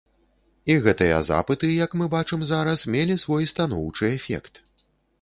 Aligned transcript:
І 0.73 0.77
гэтыя 0.87 1.19
запыты, 1.27 1.69
як 1.85 1.95
мы 2.03 2.09
бачым 2.15 2.49
зараз, 2.55 2.89
мелі 2.97 3.21
свой 3.27 3.49
станоўчы 3.55 4.15
эфект. 4.19 4.53